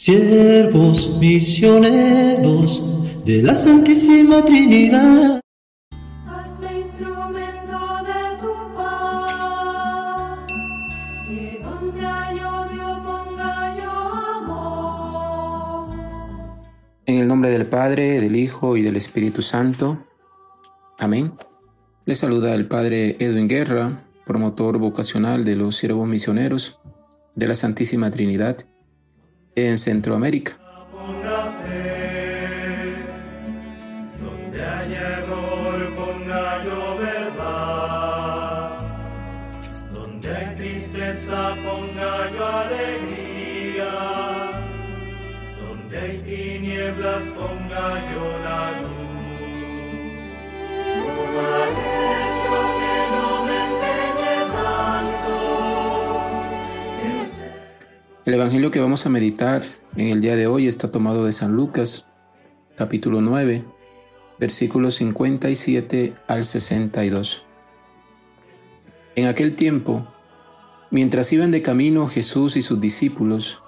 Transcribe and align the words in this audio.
siervos 0.00 1.18
misioneros 1.18 2.82
de 3.26 3.42
la 3.42 3.54
Santísima 3.54 4.42
Trinidad. 4.42 5.42
Hazme 6.26 6.80
instrumento 6.80 7.78
de 8.06 8.38
tu 8.40 8.74
paz, 8.74 10.46
que 11.28 11.60
donde 11.62 12.06
hay 12.06 12.38
odio 12.38 13.02
ponga 13.04 13.76
yo 13.76 13.90
amor. 14.38 15.94
En 17.04 17.16
el 17.16 17.28
nombre 17.28 17.50
del 17.50 17.66
Padre, 17.66 18.22
del 18.22 18.36
Hijo 18.36 18.78
y 18.78 18.82
del 18.82 18.96
Espíritu 18.96 19.42
Santo. 19.42 19.98
Amén. 20.98 21.34
Le 22.06 22.14
saluda 22.14 22.54
el 22.54 22.66
Padre 22.68 23.16
Edwin 23.18 23.48
Guerra, 23.48 24.02
promotor 24.24 24.78
vocacional 24.78 25.44
de 25.44 25.56
los 25.56 25.76
siervos 25.76 26.08
misioneros 26.08 26.80
de 27.34 27.48
la 27.48 27.54
Santísima 27.54 28.10
Trinidad 28.10 28.64
en 29.54 29.78
Centroamérica. 29.78 30.60
ponga 41.64 42.30
yo 42.32 42.46
alegría, 42.46 43.92
donde 45.60 45.98
hay 45.98 46.18
tinieblas 46.18 47.24
ponga 47.38 47.86
yo 48.12 48.24
la 48.44 48.89
El 58.30 58.34
Evangelio 58.34 58.70
que 58.70 58.78
vamos 58.78 59.04
a 59.06 59.08
meditar 59.08 59.64
en 59.96 60.06
el 60.06 60.20
día 60.20 60.36
de 60.36 60.46
hoy 60.46 60.68
está 60.68 60.92
tomado 60.92 61.24
de 61.24 61.32
San 61.32 61.50
Lucas, 61.50 62.06
capítulo 62.76 63.20
9, 63.20 63.64
versículos 64.38 64.94
57 64.94 66.14
al 66.28 66.44
62. 66.44 67.44
En 69.16 69.26
aquel 69.26 69.56
tiempo, 69.56 70.06
mientras 70.92 71.32
iban 71.32 71.50
de 71.50 71.60
camino 71.60 72.06
Jesús 72.06 72.56
y 72.56 72.62
sus 72.62 72.80
discípulos, 72.80 73.64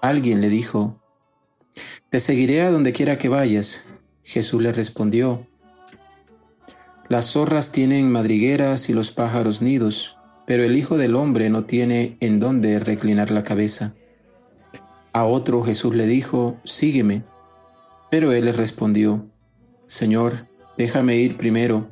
alguien 0.00 0.40
le 0.40 0.48
dijo, 0.48 0.98
Te 2.08 2.18
seguiré 2.18 2.62
a 2.62 2.70
donde 2.70 2.94
quiera 2.94 3.18
que 3.18 3.28
vayas. 3.28 3.86
Jesús 4.22 4.62
le 4.62 4.72
respondió, 4.72 5.46
Las 7.10 7.32
zorras 7.32 7.70
tienen 7.70 8.10
madrigueras 8.10 8.88
y 8.88 8.94
los 8.94 9.10
pájaros 9.10 9.60
nidos, 9.60 10.16
pero 10.46 10.64
el 10.64 10.76
Hijo 10.76 10.98
del 10.98 11.16
Hombre 11.16 11.48
no 11.50 11.64
tiene 11.64 12.16
en 12.20 12.40
dónde 12.40 12.78
reclinar 12.78 13.30
la 13.30 13.42
cabeza. 13.42 13.94
A 15.12 15.24
otro 15.24 15.62
Jesús 15.62 15.94
le 15.94 16.06
dijo, 16.06 16.56
Sígueme. 16.64 17.22
Pero 18.10 18.32
él 18.32 18.44
le 18.44 18.52
respondió, 18.52 19.26
Señor, 19.86 20.46
déjame 20.76 21.16
ir 21.16 21.36
primero 21.36 21.88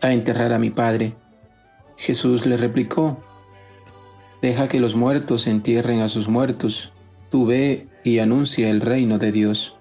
a 0.00 0.12
enterrar 0.12 0.52
a 0.52 0.58
mi 0.58 0.70
Padre. 0.70 1.14
Jesús 1.96 2.46
le 2.46 2.56
replicó, 2.56 3.22
Deja 4.40 4.68
que 4.68 4.80
los 4.80 4.94
muertos 4.94 5.46
entierren 5.46 6.00
a 6.00 6.08
sus 6.08 6.28
muertos, 6.28 6.92
tú 7.28 7.44
ve 7.44 7.88
y 8.04 8.20
anuncia 8.20 8.70
el 8.70 8.80
reino 8.80 9.18
de 9.18 9.32
Dios. 9.32 9.76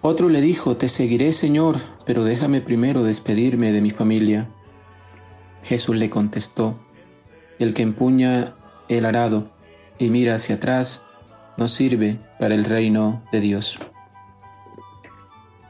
Otro 0.00 0.28
le 0.28 0.40
dijo, 0.40 0.76
Te 0.76 0.88
seguiré, 0.88 1.32
Señor, 1.32 1.76
pero 2.04 2.24
déjame 2.24 2.60
primero 2.60 3.04
despedirme 3.04 3.72
de 3.72 3.80
mi 3.80 3.90
familia. 3.90 4.50
Jesús 5.64 5.96
le 5.96 6.10
contestó, 6.10 6.78
El 7.58 7.74
que 7.74 7.82
empuña 7.82 8.54
el 8.88 9.06
arado 9.06 9.50
y 9.98 10.10
mira 10.10 10.34
hacia 10.34 10.56
atrás, 10.56 11.04
no 11.56 11.68
sirve 11.68 12.18
para 12.38 12.54
el 12.54 12.64
reino 12.64 13.22
de 13.32 13.40
Dios. 13.40 13.78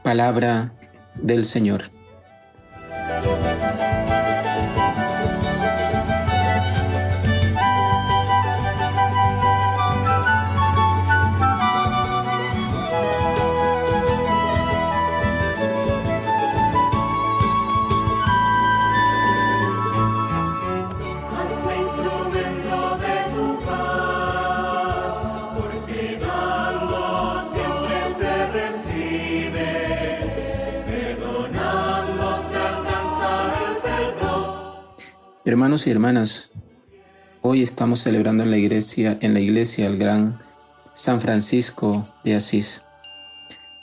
Palabra 0.03 0.73
del 1.15 1.45
Señor. 1.45 1.94
Hermanos 35.47 35.85
y 35.85 35.91
hermanas, 35.91 36.49
hoy 37.43 37.61
estamos 37.61 37.99
celebrando 37.99 38.41
en 38.41 38.49
la 38.49 38.57
iglesia, 38.57 39.19
en 39.21 39.35
la 39.35 39.39
iglesia 39.39 39.85
el 39.85 39.99
gran 39.99 40.39
San 40.93 41.21
Francisco 41.21 42.03
de 42.23 42.33
Asís. 42.33 42.83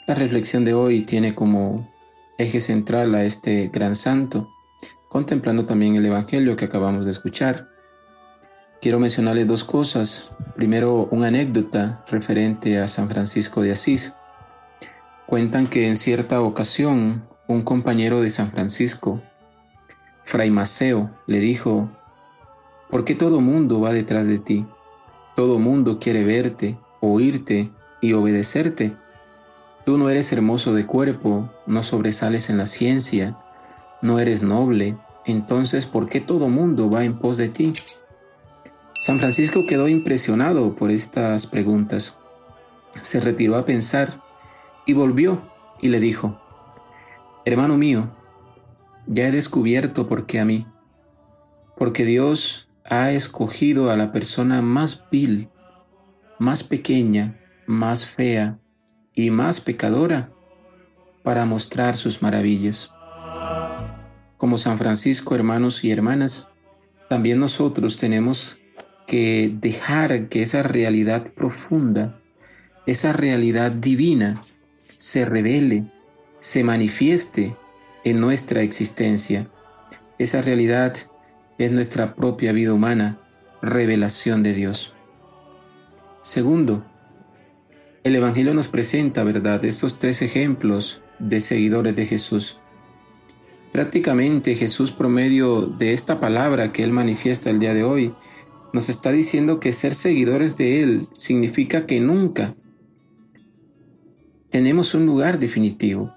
La 0.08 0.16
reflexión 0.16 0.64
de 0.64 0.74
hoy 0.74 1.02
tiene 1.02 1.36
como 1.36 1.88
eje 2.36 2.58
central 2.58 3.14
a 3.14 3.22
este 3.22 3.68
gran 3.68 3.94
santo, 3.94 4.50
contemplando 5.08 5.64
también 5.64 5.94
el 5.94 6.04
Evangelio 6.04 6.56
que 6.56 6.64
acabamos 6.64 7.04
de 7.04 7.12
escuchar. 7.12 7.68
Quiero 8.80 8.98
mencionarles 8.98 9.46
dos 9.46 9.62
cosas. 9.62 10.32
Primero, 10.56 11.06
una 11.12 11.28
anécdota 11.28 12.04
referente 12.10 12.80
a 12.80 12.88
San 12.88 13.08
Francisco 13.08 13.62
de 13.62 13.70
Asís. 13.70 14.14
Cuentan 15.26 15.68
que 15.68 15.86
en 15.86 15.94
cierta 15.94 16.40
ocasión 16.40 17.24
un 17.46 17.62
compañero 17.62 18.20
de 18.20 18.30
San 18.30 18.48
Francisco, 18.50 19.22
Fray 20.24 20.50
Maceo, 20.50 21.10
le 21.26 21.40
dijo, 21.40 21.90
¿por 22.90 23.04
qué 23.04 23.14
todo 23.14 23.40
mundo 23.40 23.80
va 23.80 23.92
detrás 23.92 24.26
de 24.26 24.38
ti? 24.38 24.66
Todo 25.34 25.58
mundo 25.58 25.98
quiere 25.98 26.24
verte, 26.24 26.78
oírte 27.00 27.70
y 28.00 28.12
obedecerte. 28.12 28.94
Tú 29.84 29.98
no 29.98 30.10
eres 30.10 30.32
hermoso 30.32 30.74
de 30.74 30.86
cuerpo, 30.86 31.50
no 31.66 31.82
sobresales 31.82 32.50
en 32.50 32.58
la 32.58 32.66
ciencia, 32.66 33.38
no 34.00 34.18
eres 34.18 34.42
noble, 34.42 34.96
entonces 35.26 35.86
¿por 35.86 36.08
qué 36.08 36.20
todo 36.20 36.48
mundo 36.48 36.90
va 36.90 37.04
en 37.04 37.18
pos 37.18 37.36
de 37.36 37.48
ti? 37.48 37.72
San 39.00 39.18
Francisco 39.18 39.64
quedó 39.66 39.88
impresionado 39.88 40.76
por 40.76 40.92
estas 40.92 41.46
preguntas. 41.46 42.18
Se 43.00 43.18
retiró 43.18 43.56
a 43.56 43.64
pensar 43.64 44.22
y 44.86 44.92
volvió 44.92 45.42
y 45.80 45.88
le 45.88 45.98
dijo, 45.98 46.40
Hermano 47.44 47.76
mío, 47.76 48.08
ya 49.12 49.28
he 49.28 49.30
descubierto 49.30 50.08
por 50.08 50.26
qué 50.26 50.40
a 50.40 50.44
mí, 50.44 50.66
porque 51.76 52.04
Dios 52.04 52.68
ha 52.84 53.10
escogido 53.10 53.90
a 53.90 53.96
la 53.96 54.10
persona 54.10 54.62
más 54.62 55.04
vil, 55.10 55.48
más 56.38 56.64
pequeña, 56.64 57.38
más 57.66 58.06
fea 58.06 58.58
y 59.14 59.30
más 59.30 59.60
pecadora 59.60 60.32
para 61.22 61.44
mostrar 61.44 61.94
sus 61.94 62.22
maravillas. 62.22 62.92
Como 64.38 64.58
San 64.58 64.78
Francisco, 64.78 65.34
hermanos 65.34 65.84
y 65.84 65.90
hermanas, 65.90 66.48
también 67.08 67.38
nosotros 67.38 67.98
tenemos 67.98 68.58
que 69.06 69.54
dejar 69.60 70.28
que 70.28 70.42
esa 70.42 70.62
realidad 70.62 71.32
profunda, 71.34 72.18
esa 72.86 73.12
realidad 73.12 73.70
divina, 73.70 74.42
se 74.78 75.24
revele, 75.24 75.84
se 76.40 76.64
manifieste 76.64 77.56
en 78.04 78.20
nuestra 78.20 78.62
existencia. 78.62 79.48
Esa 80.18 80.42
realidad 80.42 80.94
es 81.58 81.72
nuestra 81.72 82.14
propia 82.14 82.52
vida 82.52 82.72
humana, 82.72 83.18
revelación 83.60 84.42
de 84.42 84.54
Dios. 84.54 84.94
Segundo, 86.22 86.84
el 88.04 88.16
Evangelio 88.16 88.54
nos 88.54 88.69
presenta, 88.69 89.22
¿verdad?, 89.22 89.64
estos 89.64 89.99
tres 89.99 90.22
ejemplos 90.22 91.00
de 91.19 91.40
seguidores 91.40 91.94
de 91.94 92.06
Jesús. 92.06 92.58
Prácticamente 93.72 94.54
Jesús, 94.54 94.93
por 94.93 95.08
medio 95.08 95.62
de 95.62 95.93
esta 95.93 96.20
palabra 96.20 96.72
que 96.72 96.82
Él 96.82 96.93
manifiesta 96.93 97.49
el 97.50 97.58
día 97.58 97.72
de 97.72 97.84
hoy, 97.84 98.14
nos 98.72 98.88
está 98.88 99.12
diciendo 99.12 99.60
que 99.60 99.72
ser 99.72 99.94
seguidores 99.94 100.56
de 100.56 100.82
Él 100.82 101.08
significa 101.12 101.87
que 101.87 102.00
nunca 102.00 102.54
tenemos 104.50 104.94
un 104.94 105.06
lugar 105.06 105.38
definitivo. 105.38 106.14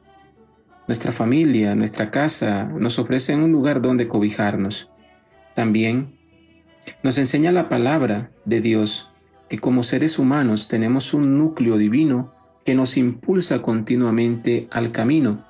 Nuestra 0.88 1.12
familia, 1.12 1.74
nuestra 1.76 2.12
casa 2.12 2.66
nos 2.66 3.00
ofrecen 3.00 3.42
un 3.42 3.52
lugar 3.52 3.82
donde 3.82 4.08
cobijarnos. 4.08 4.92
También 5.56 6.16
nos 7.02 7.18
enseña 7.18 7.52
la 7.52 7.70
palabra 7.70 8.32
de 8.46 8.62
Dios 8.62 9.12
que 9.50 9.60
como 9.60 9.84
seres 9.84 10.20
humanos 10.20 10.68
tenemos 10.68 11.14
un 11.14 11.38
núcleo 11.38 11.78
divino 11.78 12.34
que 12.66 12.76
nos 12.76 12.98
impulsa 12.98 13.62
continuamente 13.62 14.68
al 14.72 14.92
camino, 14.92 15.46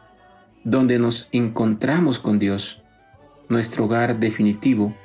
donde 0.64 1.00
nos 1.00 1.30
encontramos 1.32 2.20
con 2.20 2.40
Dios, 2.40 2.84
nuestro 3.50 3.86
hogar 3.86 4.20
definitivo, 4.20 4.96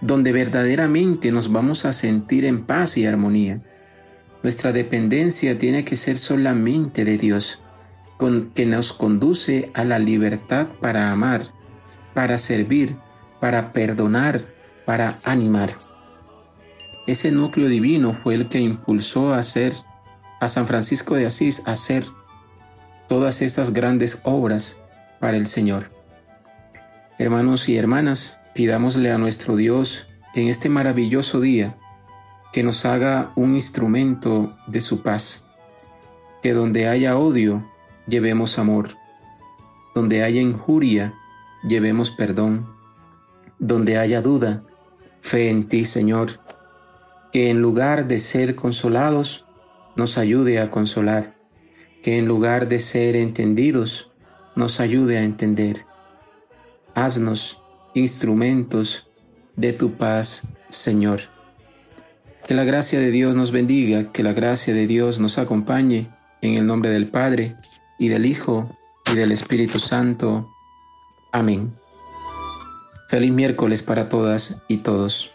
donde 0.00 0.32
verdaderamente 0.32 1.32
nos 1.32 1.50
vamos 1.50 1.84
a 1.84 1.92
sentir 1.92 2.44
en 2.44 2.64
paz 2.64 2.96
y 2.96 3.06
armonía. 3.06 3.62
Nuestra 4.42 4.72
dependencia 4.72 5.56
tiene 5.58 5.84
que 5.84 5.96
ser 5.96 6.16
solamente 6.16 7.04
de 7.04 7.18
Dios, 7.18 7.60
con, 8.16 8.50
que 8.54 8.66
nos 8.66 8.92
conduce 8.92 9.70
a 9.74 9.84
la 9.84 9.98
libertad 9.98 10.68
para 10.80 11.10
amar, 11.10 11.52
para 12.14 12.38
servir, 12.38 12.96
para 13.40 13.72
perdonar, 13.72 14.46
para 14.86 15.18
animar. 15.24 15.70
Ese 17.06 17.30
núcleo 17.30 17.68
divino 17.68 18.14
fue 18.22 18.34
el 18.34 18.48
que 18.48 18.60
impulsó 18.60 19.34
a 19.34 19.38
hacer 19.38 19.74
a 20.40 20.48
San 20.48 20.66
Francisco 20.66 21.14
de 21.14 21.26
Asís 21.26 21.62
a 21.66 21.72
hacer 21.72 22.04
todas 23.08 23.42
esas 23.42 23.72
grandes 23.72 24.20
obras 24.24 24.78
para 25.20 25.36
el 25.36 25.46
Señor. 25.46 25.90
Hermanos 27.18 27.68
y 27.68 27.76
hermanas, 27.76 28.38
pidámosle 28.54 29.10
a 29.10 29.18
nuestro 29.18 29.56
Dios 29.56 30.08
en 30.34 30.48
este 30.48 30.68
maravilloso 30.68 31.40
día 31.40 31.76
que 32.52 32.62
nos 32.62 32.84
haga 32.84 33.32
un 33.36 33.54
instrumento 33.54 34.56
de 34.66 34.80
su 34.80 35.02
paz, 35.02 35.44
que 36.42 36.52
donde 36.52 36.88
haya 36.88 37.18
odio, 37.18 37.68
llevemos 38.06 38.58
amor, 38.58 38.96
donde 39.94 40.22
haya 40.22 40.40
injuria, 40.40 41.14
llevemos 41.66 42.10
perdón, 42.10 42.66
donde 43.58 43.98
haya 43.98 44.20
duda, 44.20 44.64
fe 45.20 45.48
en 45.48 45.68
ti, 45.68 45.84
Señor, 45.84 46.40
que 47.32 47.50
en 47.50 47.62
lugar 47.62 48.06
de 48.06 48.18
ser 48.18 48.54
consolados, 48.54 49.46
nos 49.96 50.18
ayude 50.18 50.60
a 50.60 50.70
consolar, 50.70 51.36
que 52.02 52.18
en 52.18 52.26
lugar 52.26 52.68
de 52.68 52.78
ser 52.78 53.16
entendidos, 53.16 54.12
nos 54.56 54.80
ayude 54.80 55.18
a 55.18 55.22
entender. 55.22 55.86
Haznos 56.94 57.62
instrumentos 57.94 59.08
de 59.56 59.72
tu 59.72 59.92
paz, 59.92 60.42
Señor. 60.68 61.20
Que 62.46 62.54
la 62.54 62.64
gracia 62.64 63.00
de 63.00 63.10
Dios 63.10 63.36
nos 63.36 63.52
bendiga, 63.52 64.12
que 64.12 64.22
la 64.22 64.32
gracia 64.32 64.74
de 64.74 64.86
Dios 64.86 65.20
nos 65.20 65.38
acompañe, 65.38 66.10
en 66.42 66.54
el 66.54 66.66
nombre 66.66 66.90
del 66.90 67.08
Padre, 67.08 67.56
y 67.98 68.08
del 68.08 68.26
Hijo, 68.26 68.70
y 69.12 69.16
del 69.16 69.32
Espíritu 69.32 69.78
Santo. 69.78 70.50
Amén. 71.32 71.76
Feliz 73.08 73.32
miércoles 73.32 73.82
para 73.82 74.08
todas 74.08 74.62
y 74.68 74.78
todos. 74.78 75.33